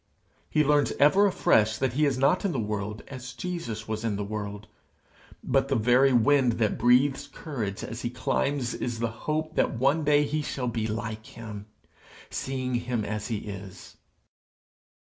[0.49, 4.15] He learns ever afresh that he is not in the world as Jesus was in
[4.15, 4.65] the world;
[5.43, 10.03] but the very wind that breathes courage as he climbs is the hope that one
[10.03, 11.67] day he shall be like him,
[12.31, 13.97] seeing him as he is.